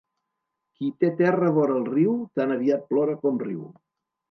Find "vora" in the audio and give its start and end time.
1.59-1.77